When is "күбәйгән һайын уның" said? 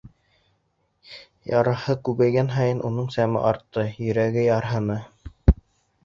2.07-3.11